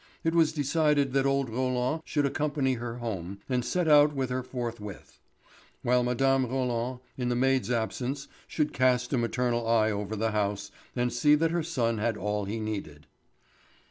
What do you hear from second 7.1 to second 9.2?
in the maid's absence, should cast a